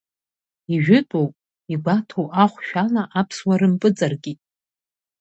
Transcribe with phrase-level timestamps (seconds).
[0.73, 1.27] Ижәытәу,
[1.73, 4.39] игәаҭоу ахәшә ала Аԥсуа рымпыҵаркит.